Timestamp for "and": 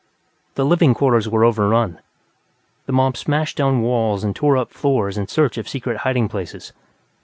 4.23-4.35